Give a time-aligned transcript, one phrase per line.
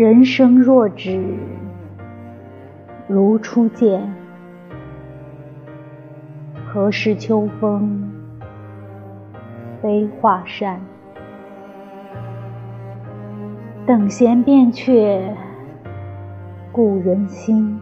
[0.00, 1.22] 人生若只
[3.06, 4.10] 如初见，
[6.64, 8.10] 何事秋风
[9.82, 10.80] 悲画扇？
[13.84, 15.36] 等闲变却
[16.72, 17.78] 故人心，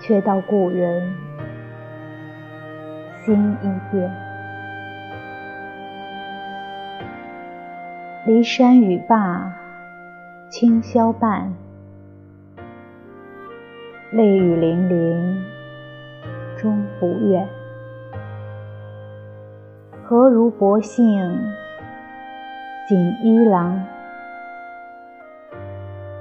[0.00, 1.14] 却道故人
[3.24, 4.10] 心已变。
[8.26, 9.59] 骊山语罢。
[10.50, 11.54] 清宵半，
[14.10, 15.44] 泪雨霖铃
[16.58, 17.48] 终不怨。
[20.02, 21.38] 何如薄幸
[22.88, 23.80] 锦衣郎？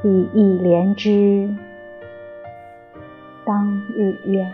[0.04, 1.50] 比翼连枝
[3.44, 4.54] 当日愿。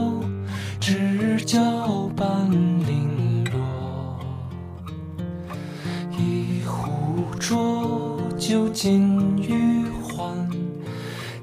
[7.41, 10.47] 浊酒尽余欢，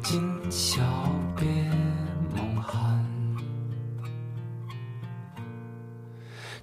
[0.04, 0.81] 今宵
[1.36, 1.44] 别
[2.36, 3.04] 梦寒。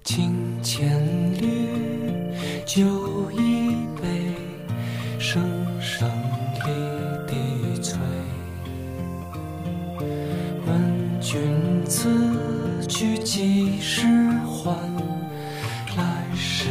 [0.02, 0.98] 清千
[1.38, 1.68] 缕，
[2.64, 4.32] 酒一杯，
[5.18, 5.44] 声
[5.82, 6.10] 声
[6.64, 6.72] 离
[7.26, 8.00] 笛催。
[10.66, 12.08] 问君此
[12.88, 14.06] 去几时
[14.46, 14.74] 还？
[15.94, 16.70] 来时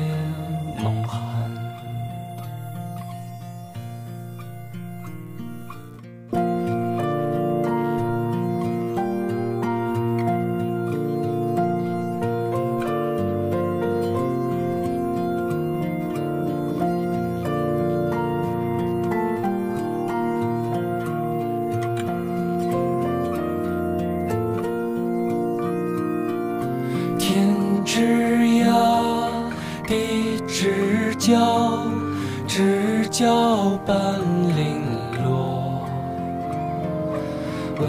[31.21, 31.85] 角，
[32.47, 33.95] 知交半
[34.57, 34.81] 零
[35.23, 35.85] 落。
[37.77, 37.87] 问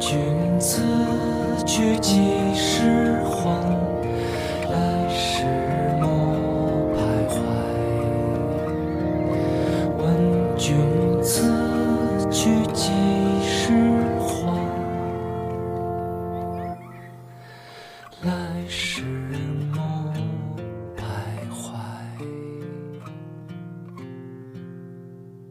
[0.00, 0.18] 君
[0.58, 0.82] 此
[1.64, 3.54] 去几时还？
[4.68, 5.44] 来时
[6.00, 6.08] 莫
[6.96, 6.98] 徘
[7.30, 7.38] 徊。
[9.98, 10.02] 问
[10.58, 10.74] 君
[11.22, 11.52] 此
[12.32, 12.90] 去几
[13.46, 13.72] 时
[14.18, 14.58] 还？
[18.24, 18.32] 来
[18.68, 19.04] 时
[19.72, 20.01] 莫。